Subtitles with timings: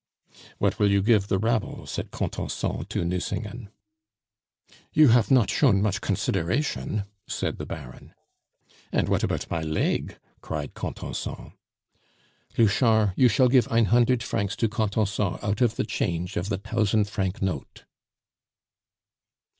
[0.57, 3.69] "What will you give the rabble?" said Contenson to Nucingen.
[4.91, 8.15] "You hafe not shown much consideration," said the Baron.
[8.91, 11.53] "And what about my leg?" cried Contenson.
[12.57, 16.57] "Louchard, you shall gife ein hundert francs to Contenson out of the change of the
[16.57, 17.85] tousand franc note."